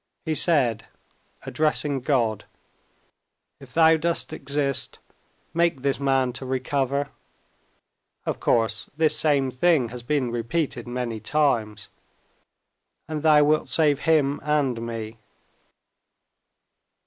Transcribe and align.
He 0.25 0.33
said, 0.33 0.87
addressing 1.45 1.99
God, 1.99 2.45
"If 3.59 3.71
Thou 3.71 3.97
dost 3.97 4.33
exist, 4.33 4.97
make 5.53 5.83
this 5.83 5.99
man 5.99 6.33
to 6.33 6.45
recover" 6.47 7.09
(of 8.25 8.39
course 8.39 8.89
this 8.97 9.15
same 9.15 9.51
thing 9.51 9.89
has 9.89 10.01
been 10.01 10.31
repeated 10.31 10.87
many 10.87 11.19
times), 11.19 11.89
"and 13.07 13.21
Thou 13.21 13.43
wilt 13.43 13.69
save 13.69 13.99
him 13.99 14.39
and 14.43 14.81
me." 14.81 15.19